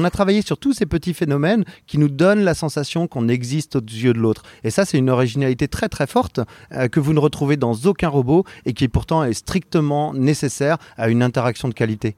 [0.00, 3.74] On a travaillé sur tous ces petits phénomènes qui nous donnent la sensation qu'on existe
[3.74, 4.44] aux yeux de l'autre.
[4.62, 6.38] Et ça, c'est une originalité très très forte
[6.70, 11.08] euh, que vous ne retrouvez dans aucun robot et qui pourtant est strictement nécessaire à
[11.08, 12.14] une interaction de qualité.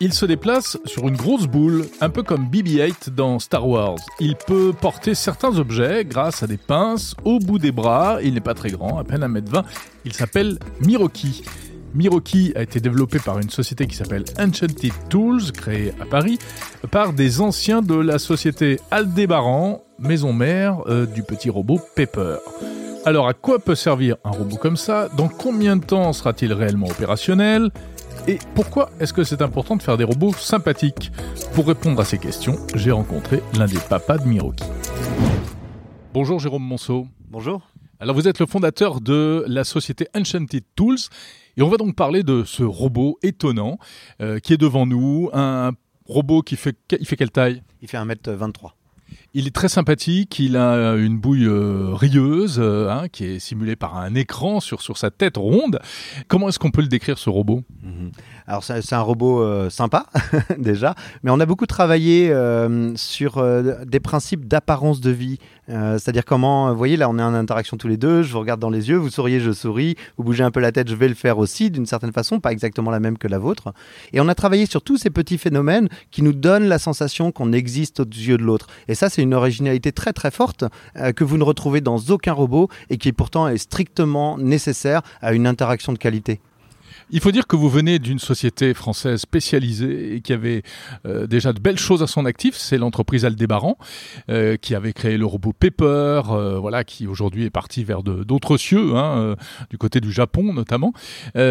[0.00, 3.96] Il se déplace sur une grosse boule, un peu comme BB-8 dans Star Wars.
[4.20, 8.18] Il peut porter certains objets grâce à des pinces au bout des bras.
[8.22, 9.64] Il n'est pas très grand, à peine 1m20.
[10.04, 11.42] Il s'appelle Miroki.
[11.96, 16.38] Miroki a été développé par une société qui s'appelle Enchanted Tools, créée à Paris,
[16.90, 22.36] par des anciens de la société Aldébaran, maison mère euh, du petit robot Pepper.
[23.06, 25.08] Alors à quoi peut servir un robot comme ça?
[25.16, 27.70] Dans combien de temps sera-t-il réellement opérationnel?
[28.28, 31.10] Et pourquoi est-ce que c'est important de faire des robots sympathiques?
[31.54, 34.64] Pour répondre à ces questions, j'ai rencontré l'un des papas de Miroki.
[36.12, 37.06] Bonjour Jérôme Monceau.
[37.30, 37.62] Bonjour.
[37.98, 40.98] Alors vous êtes le fondateur de la société Enchanted Tools
[41.56, 43.78] et on va donc parler de ce robot étonnant
[44.20, 45.72] euh, qui est devant nous, un
[46.04, 47.62] robot qui fait, il fait quelle taille?
[47.80, 48.72] Il fait 1m23.
[49.38, 53.76] Il est très sympathique, il a une bouille euh, rieuse euh, hein, qui est simulée
[53.76, 55.78] par un écran sur, sur sa tête ronde.
[56.26, 57.60] Comment est-ce qu'on peut le décrire ce robot?
[57.82, 58.12] Mhm.
[58.46, 60.06] Alors c'est un robot euh, sympa
[60.58, 62.32] déjà, mais on a beaucoup travaillé
[62.94, 63.44] sur
[63.84, 65.38] des principes d'apparence de vie.
[65.68, 68.60] C'est-à-dire comment, vous voyez là on est en interaction tous les deux, je vous regarde
[68.60, 71.08] dans les yeux, vous souriez, je souris, vous bougez un peu la tête, je vais
[71.08, 73.74] le faire aussi d'une certaine façon, pas exactement la même que la vôtre.
[74.12, 77.52] Et on a travaillé sur tous ces petits phénomènes qui nous donnent la sensation qu'on
[77.52, 78.68] existe aux yeux de l'autre.
[78.86, 80.64] Et ça c'est une originalité très très forte
[80.96, 85.34] euh, que vous ne retrouvez dans aucun robot et qui pourtant est strictement nécessaire à
[85.34, 86.40] une interaction de qualité.
[87.10, 90.62] Il faut dire que vous venez d'une société française spécialisée et qui avait
[91.06, 92.56] euh, déjà de belles choses à son actif.
[92.56, 93.78] C'est l'entreprise Aldébaran
[94.28, 96.22] euh, qui avait créé le robot Pepper,
[96.60, 99.36] voilà, qui aujourd'hui est parti vers d'autres cieux, hein,
[99.70, 100.92] du côté du Japon notamment.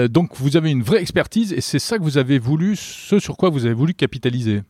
[0.09, 3.37] donc vous avez une vraie expertise et c'est ça que vous avez voulu, ce sur
[3.37, 4.61] quoi vous avez voulu capitaliser.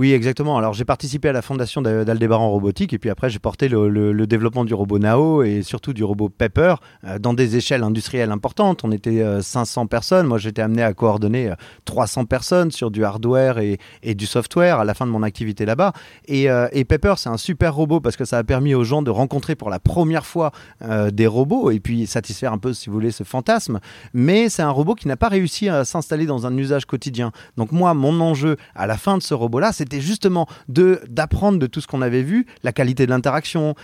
[0.00, 0.56] Oui, exactement.
[0.56, 4.64] Alors j'ai participé à la fondation d'Aldébaran Robotique et puis après j'ai porté le, développement
[4.64, 8.82] du robot Nao et surtout du robot Pepper euh, dans des échelles industrielles importantes.
[8.82, 10.26] On était 500 euh, personnes.
[10.26, 11.52] Moi j'étais amené à coordonner
[11.84, 13.78] 300 euh, personnes sur du hardware et,
[14.14, 15.92] du software à la fin de mon activité là-bas.
[16.28, 16.48] Et,
[16.88, 19.68] Pepper c'est un super robot parce que ça a permis aux gens de rencontrer pour
[19.68, 20.50] la première fois
[21.12, 23.80] des robots et puis satisfaire un peu si vous voulez ce fantasme.
[24.14, 27.32] Mais c'est un robot qui n'a pas réussi à s'installer dans un usage quotidien.
[27.58, 31.58] Donc moi mon enjeu à la fin de ce robot là c'était justement de d'apprendre
[31.58, 33.74] de tout ce qu'on avait vu, la qualité de l'interaction,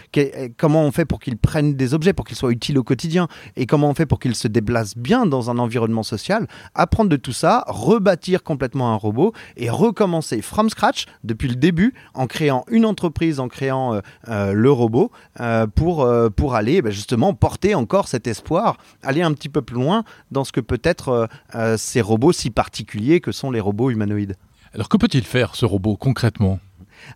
[0.56, 3.67] comment on fait pour qu'ils prennent des objets, pour qu'ils soient utiles au quotidien, et
[3.67, 6.47] comment on fait pour qu'ils se déplacent bien dans un environnement social.
[6.77, 11.93] Apprendre de tout ça, rebâtir complètement un robot et recommencer from scratch depuis le début
[12.15, 16.93] en créant une entreprise, en créant euh, euh, le robot euh, pour, pour aller ben,
[16.93, 20.81] justement porter encore cet espoir, aller un petit peu plus loin dans ce que peut
[20.84, 21.28] être
[21.77, 24.37] ces robots si particuliers que sont les robots humanoïdes.
[24.76, 26.60] Alors que peut-il faire ce robot concrètement?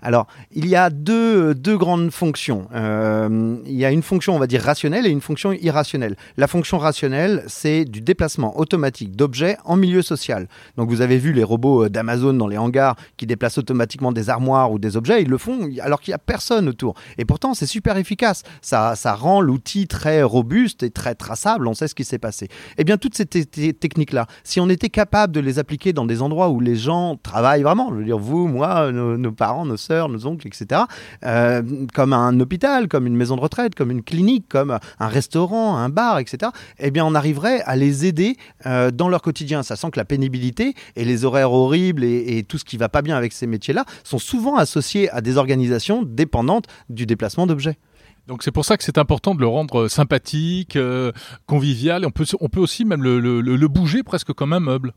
[0.03, 2.69] Alors, il y a deux, deux grandes fonctions.
[2.75, 6.17] Euh, il y a une fonction, on va dire, rationnelle et une fonction irrationnelle.
[6.37, 10.49] La fonction rationnelle, c'est du déplacement automatique d'objets en milieu social.
[10.77, 14.31] Donc, vous avez vu les robots euh, d'Amazon dans les hangars qui déplacent automatiquement des
[14.31, 15.23] armoires ou des objets.
[15.23, 16.95] Ils le font alors qu'il n'y a personne autour.
[17.19, 18.43] Et pourtant, c'est super efficace.
[18.63, 21.67] Ça, ça rend l'outil très robuste et très traçable.
[21.67, 22.49] On sait ce qui s'est passé.
[22.79, 26.49] Eh bien, toutes ces techniques-là, si on était capable de les appliquer dans des endroits
[26.51, 30.09] où les gens travaillent vraiment, je veux dire, vous, moi, nos, nos parents, nos sœurs,
[30.09, 30.83] nos oncles, etc.
[31.25, 31.63] Euh,
[31.95, 35.89] comme un hôpital, comme une maison de retraite, comme une clinique, comme un restaurant, un
[35.89, 36.53] bar, etc.
[36.79, 38.37] Eh bien, on arriverait à les aider
[38.67, 42.65] euh, dans leur quotidien, sachant que la pénibilité et les horaires horribles et, tout ce
[42.65, 47.07] qui va pas bien avec ces métiers-là sont souvent associés à des organisations dépendantes du
[47.07, 47.79] déplacement d'objets.
[48.27, 51.13] Donc c'est pour ça que c'est important de le rendre sympathique, euh,
[51.47, 52.07] convivial.
[52.07, 54.95] On peut, on peut aussi même le bouger presque comme un meuble.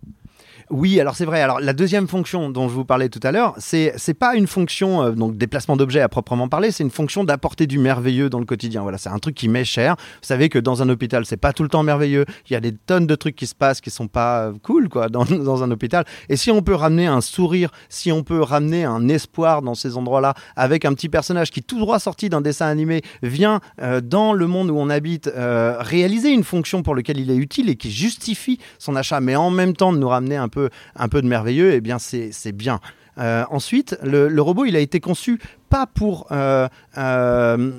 [0.69, 1.41] Oui, alors c'est vrai.
[1.41, 4.47] Alors la deuxième fonction dont je vous parlais tout à l'heure, c'est c'est pas une
[4.47, 8.39] fonction euh, donc déplacement d'objets à proprement parler, c'est une fonction d'apporter du merveilleux dans
[8.39, 8.81] le quotidien.
[8.81, 9.95] Voilà, c'est un truc qui m'est cher.
[9.97, 12.25] Vous savez que dans un hôpital, c'est pas tout le temps merveilleux.
[12.49, 14.89] Il y a des tonnes de trucs qui se passent qui sont pas euh, cool
[14.89, 16.05] quoi dans, dans un hôpital.
[16.29, 19.97] Et si on peut ramener un sourire, si on peut ramener un espoir dans ces
[19.97, 24.33] endroits-là avec un petit personnage qui tout droit sorti d'un dessin animé vient euh, dans
[24.33, 27.91] le monde où on habite réaliser une fonction pour laquelle il est utile et qui
[27.91, 31.27] justifie son achat, mais en même temps de nous ramener un peu, un peu de
[31.27, 32.79] merveilleux, eh bien c'est bien.
[33.17, 35.39] Euh, ensuite, le, robot, il a été conçu
[35.73, 36.67] pas pour euh,
[36.99, 37.71] euh,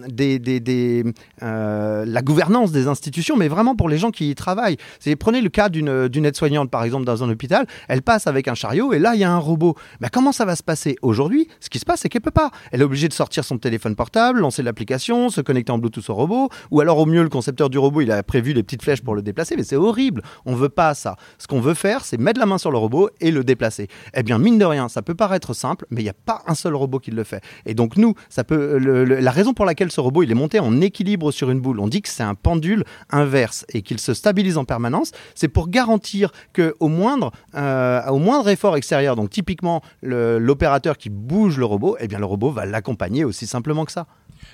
[1.42, 4.78] euh, la gouvernance des institutions, mais vraiment pour les gens qui y travaillent.
[5.20, 8.92] Prenez le cas d'une, aide-soignante, par exemple, dans un hôpital, elle passe avec un chariot
[8.94, 9.76] et là, il y a un robot.
[10.00, 12.50] Mais comment ça va se passer Aujourd'hui, ce qui se passe, c'est qu'elle peut pas.
[12.72, 16.14] Elle est obligée de sortir son téléphone portable, lancer l'application, se connecter en Bluetooth au
[16.14, 19.02] robot, ou alors au mieux, le concepteur du robot, il a prévu les petites flèches
[19.02, 20.22] pour le déplacer, mais c'est horrible.
[20.46, 21.14] On veut pas ça.
[21.38, 23.86] Ce qu'on veut faire, c'est mettre la main sur le robot et le déplacer.
[24.14, 26.56] Eh bien, mine de rien, ça peut paraître simple, mais il n'y a pas un
[26.56, 27.40] seul robot qui le fait.
[27.66, 30.80] Et donc nous, ça peut, la raison pour laquelle ce robot il est monté en
[30.80, 34.58] équilibre sur une boule, on dit que c'est un pendule inverse et qu'il se stabilise
[34.58, 40.96] en permanence, c'est pour garantir que au moindre, euh, moindre effort extérieur, donc typiquement l'opérateur
[40.96, 44.06] qui bouge le robot, eh bien le robot va l'accompagner aussi simplement que ça.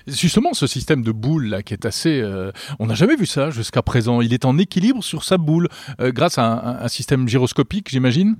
[0.07, 3.49] Justement, ce système de boule là, qui est assez, euh, on n'a jamais vu ça
[3.49, 4.21] jusqu'à présent.
[4.21, 5.67] Il est en équilibre sur sa boule
[5.99, 8.35] euh, grâce à un système gyroscopique, j'imagine?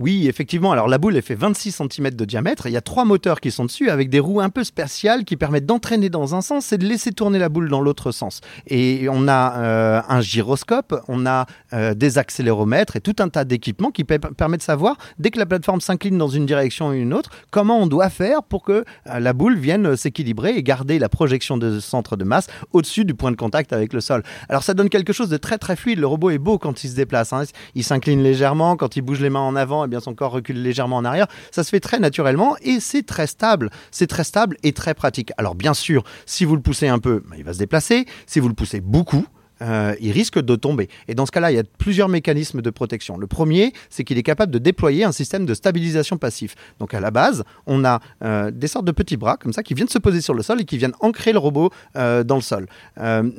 [0.00, 0.72] Oui, effectivement.
[0.72, 2.66] Alors la boule, elle fait 26 cm de diamètre.
[2.66, 5.36] il y a trois moteurs qui sont dessus avec des roues un peu spéciales qui
[5.36, 8.40] permettent d'entraîner dans un sens et de laisser tourner la boule dans l'autre sens.
[8.66, 11.44] Et on a euh, un gyroscope, on a
[11.74, 15.44] euh, des accéléromètres et tout un tas d'équipements qui permettent de savoir, dès que la
[15.44, 19.20] plateforme s'incline dans une direction ou une autre, comment on doit faire pour que euh,
[19.20, 23.32] la boule vienne s'équilibrer et garder la projection de centre de masse au-dessus du point
[23.32, 24.22] de contact avec le sol.
[24.48, 25.98] Alors ça donne quelque chose de très très fluide.
[25.98, 27.34] Le robot est beau quand il se déplace.
[27.34, 27.42] Hein.
[27.74, 30.96] Il s'incline légèrement, quand il bouge les mains en avant, bien son corps recule légèrement
[30.96, 31.26] en arrière.
[31.50, 33.70] Ça se fait très naturellement et c'est très stable.
[33.90, 35.32] C'est très stable et très pratique.
[35.36, 38.06] Alors bien sûr, si vous le poussez un peu, bah, il va se déplacer.
[38.26, 39.26] Si vous le poussez beaucoup,
[39.62, 40.88] euh, il risque de tomber.
[41.08, 43.18] Et dans ce cas-là, il y a plusieurs mécanismes de protection.
[43.18, 46.54] Le premier, c'est qu'il est capable de déployer un système de stabilisation passif.
[46.78, 49.74] Donc à la base, on a euh, des sortes de petits bras comme ça qui
[49.74, 52.40] viennent se poser sur le sol et qui viennent ancrer le robot euh, dans le
[52.40, 52.66] sol.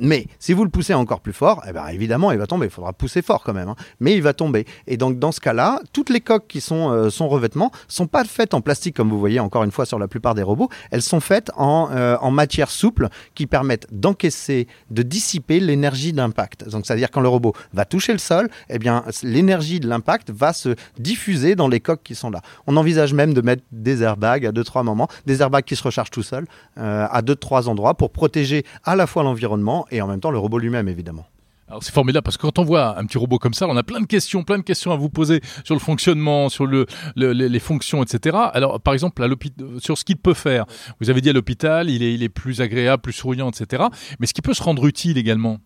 [0.00, 2.66] mais si vous le poussez encore plus fort, eh ben, évidemment, il va tomber.
[2.66, 3.76] Il faudra pousser fort quand même, hein.
[4.00, 4.66] mais il va tomber.
[4.86, 8.54] Et donc dans ce cas-là, toutes les coques qui sont son revêtement sont pas faites
[8.54, 10.68] en plastique comme vous voyez encore une fois sur la plupart des robots.
[10.90, 11.90] Elles sont faites en,
[12.20, 16.68] en matière souple qui permettent d'encaisser, de dissiper l'énergie d'impact.
[16.68, 20.52] Donc, c'est-à-dire quand le robot va toucher le sol, eh bien, l'énergie de l'impact va
[20.52, 22.40] se diffuser dans les coques qui sont là.
[22.66, 25.82] On envisage même de mettre des airbags à deux trois moments, des airbags qui se
[25.82, 26.46] rechargent tout seuls
[26.78, 30.30] euh, à deux trois endroits pour protéger à la fois l'environnement et en même temps
[30.30, 31.26] le robot lui-même, évidemment.
[31.72, 33.82] Alors c'est formidable parce que quand on voit un petit robot comme ça, on a
[33.82, 36.86] plein de questions, plein de questions à vous poser sur le fonctionnement, sur le,
[37.16, 38.36] les fonctions, etc.
[38.52, 39.26] Alors par exemple,
[39.78, 40.66] sur ce qu'il peut faire.
[41.00, 43.84] Vous avez dit à l'hôpital, il est, il est plus agréable, plus souriant, etc.
[44.20, 45.60] Mais ce qui peut se rendre utile également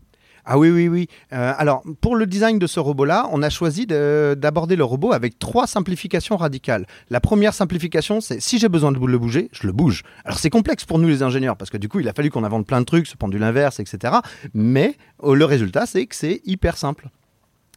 [0.47, 1.09] ah oui, oui, oui.
[1.33, 5.41] Euh, alors, pour le design de ce robot-là, on a choisi d'aborder le robot avec
[5.41, 6.87] trois simplifications radicales.
[7.11, 10.05] La première simplification, c'est si j'ai besoin de le bouger, je le bouge.
[10.25, 12.45] Alors, c'est complexe pour nous les ingénieurs, parce que du coup, il a fallu qu'on
[12.45, 14.15] invente plein de trucs, ce pendule inverse, etc.
[14.55, 17.09] Mais euh, le résultat, c'est que c'est hyper simple.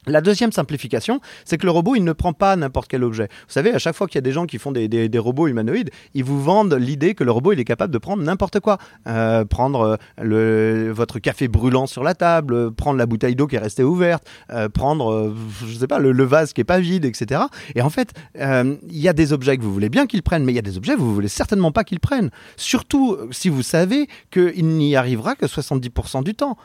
[0.07, 3.27] La deuxième simplification, c'est que le robot, il ne prend pas n'importe quel objet.
[3.47, 5.91] Vous savez, à chaque fois qu'il y a des gens qui font des, robots humanoïdes,
[6.13, 8.77] ils vous vendent l'idée que le robot, il est capable de prendre n'importe quoi.
[9.07, 13.47] Euh, prendre euh, le, votre café brûlant sur la table, euh, prendre la bouteille d'eau
[13.47, 14.25] qui est restée ouverte,
[14.73, 15.33] prendre,
[15.67, 17.41] je sais pas, le, vase qui est pas vide, etc.
[17.75, 20.53] Et en fait, il y a des objets que vous voulez bien qu'il prenne, mais
[20.53, 22.29] il y a des objets que vous voulez certainement pas qu'il prenne.
[22.55, 26.57] Surtout si vous savez qu'il n'y arrivera que 70% du temps.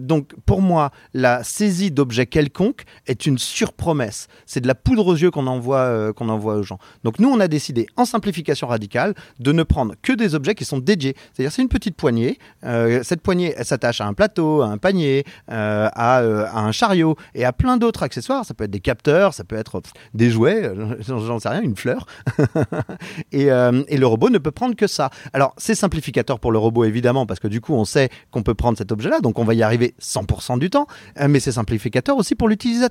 [0.00, 2.75] donc, pour moi, la saisie d'objets quelconques
[3.06, 4.28] est une surpromesse.
[4.46, 6.78] C'est de la poudre aux yeux qu'on envoie, euh, qu'on envoie aux gens.
[7.04, 10.64] Donc nous, on a décidé, en simplification radicale, de ne prendre que des objets qui
[10.64, 11.16] sont dédiés.
[11.32, 12.38] C'est-à-dire, c'est une petite poignée.
[12.64, 17.16] Euh, cette poignée, elle s'attache à un plateau, à un panier, euh, à, un chariot
[17.34, 18.44] et à plein d'autres accessoires.
[18.44, 19.82] Ça peut être des capteurs, ça peut être
[20.14, 22.06] des jouets, j'en sais rien, une fleur.
[23.32, 25.10] et, le robot ne peut prendre que ça.
[25.32, 28.54] Alors, c'est simplificateur pour le robot, évidemment, parce que du coup, on sait qu'on peut
[28.54, 30.86] prendre cet objet-là, donc on va y arriver 100% du temps,
[31.28, 32.86] mais c'est simplificateur aussi pour l'utiliser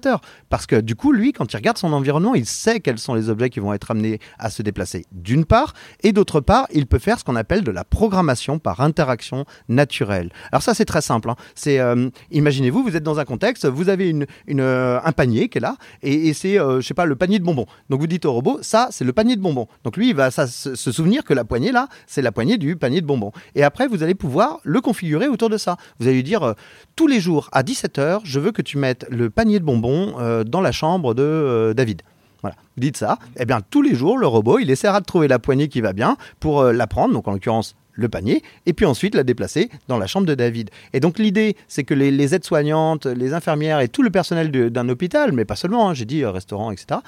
[0.49, 3.29] parce que du coup, lui, quand il regarde son environnement, il sait quels sont les
[3.29, 6.99] objets qui vont être amenés à se déplacer, d'une part, et d'autre part, il peut
[6.99, 10.31] faire ce qu'on appelle de la programmation par interaction naturelle.
[10.51, 11.29] Alors ça, c'est très simple.
[11.29, 11.35] Hein.
[11.55, 15.57] C'est, euh, imaginez-vous, vous êtes dans un contexte, vous avez une, euh, un panier qui
[15.57, 17.65] est là, et, c'est, euh, je sais pas, le panier de bonbons.
[17.89, 19.67] Donc vous dites au robot, ça, c'est le panier de bonbons.
[19.83, 23.01] Donc lui, il va se, souvenir que la poignée là, c'est la poignée du panier
[23.01, 23.31] de bonbons.
[23.55, 25.77] Et après, vous allez pouvoir le configurer autour de ça.
[25.99, 26.55] Vous allez lui dire,
[26.95, 30.43] tous les jours à 17h, je veux que tu mettes le panier de bonbons euh,
[30.43, 32.01] dans la chambre de euh, David.
[32.41, 35.05] Voilà, vous dites ça, et eh bien tous les jours, le robot, il essaiera de
[35.05, 38.43] trouver la poignée qui va bien pour euh, la prendre, donc en l'occurrence le panier,
[38.65, 40.69] et puis ensuite la déplacer dans la chambre de David.
[40.93, 45.31] Et donc l'idée, c'est que les, aides-soignantes, les infirmières et tout le personnel d'un hôpital,
[45.31, 46.99] mais pas seulement, hein, j'ai dit restaurant, etc.,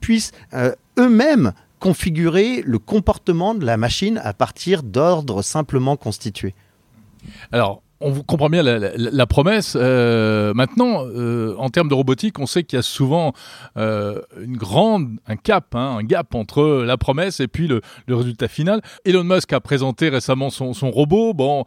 [0.00, 0.30] puissent
[0.96, 6.54] eux-mêmes configurer le comportement de la machine à partir d'ordres simplement constitués.
[7.50, 9.76] Alors, on comprend bien la, promesse.
[9.76, 13.32] Euh, maintenant, euh, en termes de robotique, on sait qu'il y a souvent
[13.76, 18.48] euh, une grande, un cap, hein, un gap entre la promesse et puis le, résultat
[18.48, 18.82] final.
[19.04, 21.32] Elon Musk a présenté récemment son, robot.
[21.34, 21.64] Bon,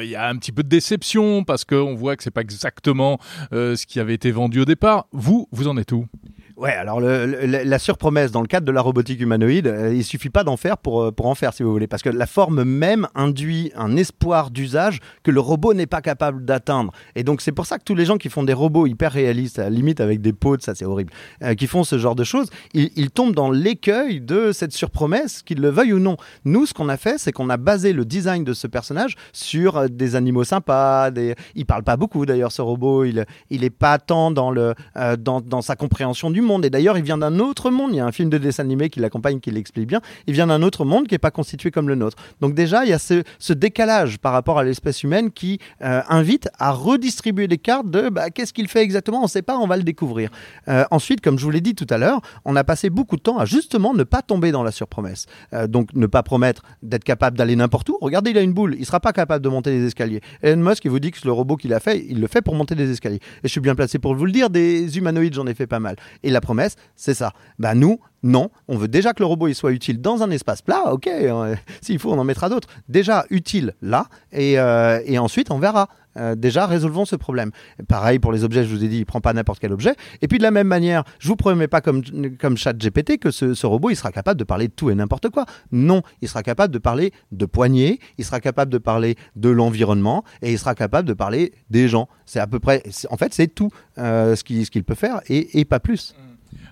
[0.00, 3.18] il y a un petit peu de déception parce qu'on voit que c'est pas exactement
[3.52, 5.06] ce qui avait été vendu au départ.
[5.12, 6.06] Vous, vous en êtes où?
[6.56, 10.42] Ouais, alors la surpromesse dans le cadre de la robotique humanoïde, euh, il suffit pas
[10.42, 13.08] d'en faire pour, euh, pour en faire si vous voulez, parce que la forme même
[13.14, 16.92] induit un espoir d'usage que le robot n'est pas capable d'atteindre.
[17.14, 19.58] Et donc c'est pour ça que tous les gens qui font des robots hyper réalistes,
[19.58, 22.24] à la limite avec des pots, ça c'est horrible, euh, qui font ce genre de
[22.24, 26.16] choses, ils, ils tombent dans l'écueil de cette surpromesse, qu'ils le veuillent ou non.
[26.46, 29.90] Nous, ce qu'on a fait, c'est qu'on a basé le design de ce personnage sur
[29.90, 31.10] des animaux sympas.
[31.10, 31.34] Des...
[31.54, 34.74] Il parle pas beaucoup d'ailleurs ce robot, il, il est pas tant dans, le,
[35.18, 36.64] dans, dans sa compréhension du monde.
[36.64, 37.90] Et d'ailleurs, il vient d'un autre monde.
[37.92, 40.00] Il y a un film de dessin animé qui l'accompagne, qui l'explique bien.
[40.26, 42.16] Il vient d'un autre monde qui n'est pas constitué comme le nôtre.
[42.40, 46.48] Donc déjà, il y a ce, décalage par rapport à l'espèce humaine qui euh, invite
[46.58, 49.20] à redistribuer les cartes de bah, qu'est-ce qu'il fait exactement?
[49.20, 50.30] On ne sait pas, on va le découvrir.
[50.68, 53.22] Euh, ensuite, comme je vous l'ai dit tout à l'heure, on a passé beaucoup de
[53.22, 55.26] temps à justement ne pas tomber dans la surpromesse.
[55.52, 57.98] Euh, donc ne pas promettre d'être capable d'aller n'importe où.
[58.00, 58.74] Regardez, il a une boule.
[58.74, 60.20] Il ne sera pas capable de monter les escaliers.
[60.42, 62.54] Elon Musk, il vous dit que le robot qu'il a fait, il le fait pour
[62.54, 63.20] monter des escaliers.
[63.42, 64.50] Et je suis bien placé pour vous le dire.
[64.50, 65.96] Des humanoïdes, j'en ai fait pas mal.
[66.22, 67.32] Et la promesse, c'est ça.
[67.58, 70.62] Bah nous, non, on veut déjà que le robot il soit utile dans un espace
[70.62, 72.68] plat, ok, euh, s'il faut on en mettra d'autres.
[72.88, 75.88] Déjà utile là, et, euh, ensuite on verra.
[76.16, 77.50] Euh, déjà, résolvons ce problème.
[77.88, 79.94] Pareil pour les objets, je vous ai dit, il prend pas n'importe quel objet.
[80.22, 82.02] Et puis de la même manière, je vous promets pas comme,
[82.38, 85.30] comme chat GPT que ce, robot il sera capable de parler de tout et n'importe
[85.30, 85.44] quoi.
[85.72, 90.24] Non, il sera capable de parler de poignées, il sera capable de parler de l'environnement
[90.42, 92.08] et il sera capable de parler des gens.
[92.24, 96.14] C'est à peu près, en fait, c'est tout ce qu'il peut faire et, pas plus.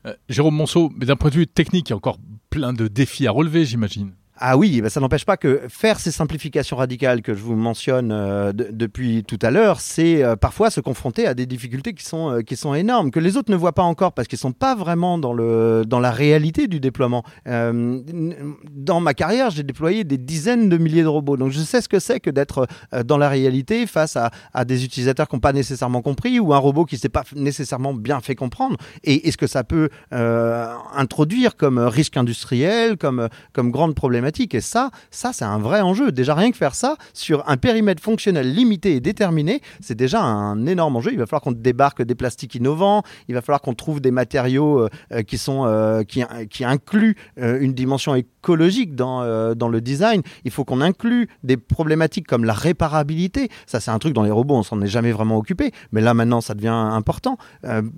[0.06, 2.18] Euh, Jérôme Monceau, d'un point de vue technique, il y a encore
[2.50, 4.12] plein de défis à relever, j'imagine.
[4.36, 8.10] Ah oui, bah ça n'empêche pas que faire ces simplifications radicales que je vous mentionne
[8.10, 12.30] euh, depuis tout à l'heure, c'est euh, parfois se confronter à des difficultés qui sont,
[12.30, 14.52] euh, qui sont énormes, que les autres ne voient pas encore parce qu'ils ne sont
[14.52, 17.22] pas vraiment dans, le, dans la réalité du déploiement.
[17.46, 21.88] dans ma carrière, j'ai déployé des dizaines de milliers de robots, donc je sais ce
[21.88, 22.66] que c'est que d'être
[23.04, 26.58] dans la réalité face à, à des utilisateurs qui n'ont pas nécessairement compris ou un
[26.58, 29.90] robot qui ne s'est pas nécessairement bien fait comprendre et, et ce que ça peut
[30.10, 34.23] introduire comme risque industriel, comme, comme grande problématique
[34.54, 36.12] et ça, ça c'est un vrai enjeu.
[36.12, 40.66] Déjà rien que faire ça sur un périmètre fonctionnel limité et déterminé, c'est déjà un
[40.66, 41.12] énorme enjeu.
[41.12, 43.02] Il va falloir qu'on débarque des plastiques innovants.
[43.28, 47.74] Il va falloir qu'on trouve des matériaux euh, euh, qui sont euh, qui, incluent une
[47.74, 50.22] dimension écologique dans, dans le design.
[50.44, 53.48] Il faut qu'on inclue des problématiques comme la réparabilité.
[53.66, 56.14] Ça c'est un truc dans les robots, on s'en est jamais vraiment occupé, mais là
[56.14, 57.36] maintenant ça devient important,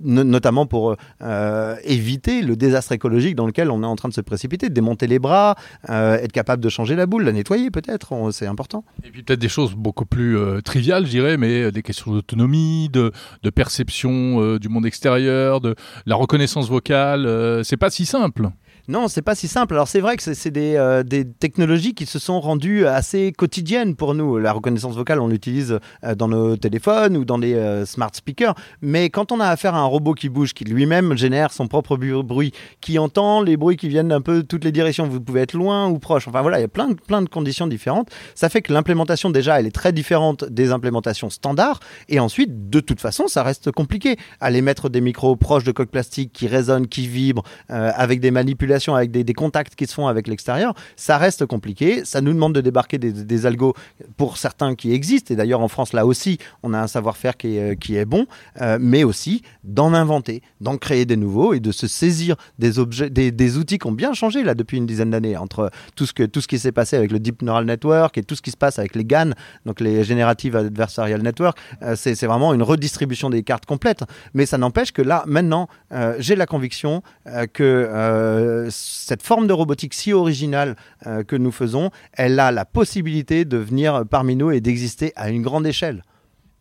[0.03, 0.95] notamment pour
[1.83, 5.07] éviter le désastre écologique dans lequel on est en train de se précipiter, de démonter
[5.07, 5.55] les bras,
[6.21, 8.83] être capable de changer la boule, la nettoyer peut-être, c'est important.
[9.03, 12.11] Et puis peut-être des choses beaucoup plus euh, triviales, je dirais, mais euh, des questions
[12.11, 13.11] d'autonomie, de,
[13.55, 18.49] perception euh, du monde extérieur, de la reconnaissance vocale, c'est pas si simple.
[18.89, 19.73] Non, c'est pas si simple.
[19.73, 23.97] Alors c'est vrai que c'est des, euh, des, technologies qui se sont rendues assez quotidiennes
[23.97, 24.37] pour nous.
[24.37, 28.55] La reconnaissance vocale, on l'utilise euh, dans nos téléphones ou dans les euh, smart speakers.
[28.81, 31.97] Mais quand on a affaire à un robot qui bouge, qui lui-même génère son propre
[31.97, 35.53] bruit, qui entend les bruits qui viennent d'un peu toutes les directions, vous pouvez être
[35.53, 36.29] loin ou proche.
[36.29, 38.09] Enfin voilà, il y a plein, plein de conditions différentes.
[38.35, 41.81] Ça fait que l'implémentation déjà, elle est très différente des implémentations standards.
[42.07, 44.15] Et ensuite, de toute façon, ça reste compliqué.
[44.39, 48.76] Aller mettre des micros proches de coques plastiques qui résonnent, qui vibrent, avec des manipulations
[48.95, 52.03] avec des, contacts qui se font avec l'extérieur, ça reste compliqué.
[52.05, 53.73] Ça nous demande de débarquer des, algos
[54.17, 55.33] pour certains qui existent.
[55.33, 58.25] Et d'ailleurs, en France, là aussi, on a un savoir-faire qui est, est bon,
[58.61, 63.09] euh, mais aussi d'en inventer, d'en créer des nouveaux et de se saisir des objets,
[63.09, 66.23] des, outils qui ont bien changé là depuis une dizaine d'années entre tout ce que
[66.23, 68.57] tout ce qui s'est passé avec le Deep Neural Network et tout ce qui se
[68.57, 69.31] passe avec les GAN,
[69.65, 71.57] donc les Generative Adversarial Network.
[71.81, 74.03] Euh, c'est vraiment une redistribution des cartes complètes.
[74.33, 77.01] Mais ça n'empêche que là, maintenant, euh, j'ai la conviction
[77.53, 83.45] que cette forme de robotique si originale euh, que nous faisons, elle a la possibilité
[83.45, 86.03] de venir parmi nous et d'exister à une grande échelle.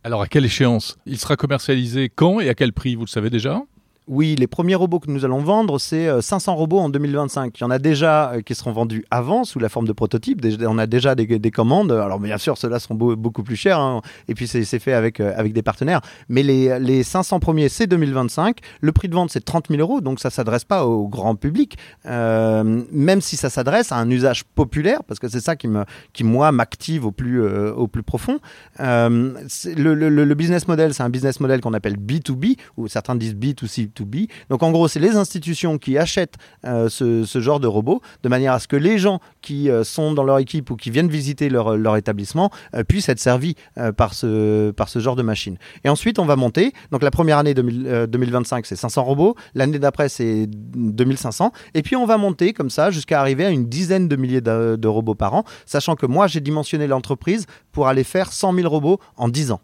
[0.04, 0.98] Alors à quelle échéance?
[1.06, 2.94] Il sera commercialisé quand et à quel prix?
[2.94, 3.62] Vous le savez déjà?
[4.08, 7.58] Oui, les premiers robots que nous allons vendre, c'est 500 euh, robots en 2025.
[7.58, 10.46] Il y en a déjà euh, qui seront vendus avant sous la forme de prototypes.
[10.60, 11.90] On a déjà des, commandes.
[11.90, 13.80] Alors bien sûr, ceux-là seront beaucoup plus chers.
[13.80, 14.02] Hein.
[14.28, 16.02] Et puis c'est fait avec, euh, avec des partenaires.
[16.28, 18.58] Mais les, les 500 premiers, c'est 2025.
[18.80, 20.00] Le prix de vente, c'est 30 000 euros.
[20.00, 21.76] Donc ça s'adresse pas au grand public.
[22.04, 26.22] même si ça s'adresse à un usage populaire, parce que c'est ça qui, me, qui
[26.22, 28.38] moi, m'active au, plus au plus profond.
[28.78, 29.34] le,
[29.75, 33.95] le, le, business model, c'est un business model qu'on appelle B2B, ou certains disent B2C
[34.02, 34.28] B2B.
[34.50, 38.52] Donc en gros, c'est les institutions qui achètent ce, ce, genre de robot de manière
[38.52, 41.96] à ce que les gens qui sont dans leur équipe ou qui viennent visiter leur,
[41.96, 42.50] établissement
[42.88, 43.54] puissent être servis
[43.96, 45.56] par, ce, genre de machine.
[45.84, 46.72] Et ensuite, on va monter.
[46.90, 49.34] Donc la première année 2025, c'est 500 robots.
[49.54, 51.52] L'année d'après, c'est 2500.
[51.74, 54.88] Et puis on va monter comme ça jusqu'à arriver à une dizaine de milliers de,
[54.88, 59.00] robots par an, sachant que moi, j'ai dimensionné l'entreprise pour aller faire 100 000 robots
[59.16, 59.60] en 10 ans.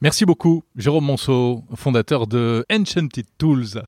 [0.00, 3.82] Merci beaucoup, Jérôme Monceau, fondateur de Enchanted Tools.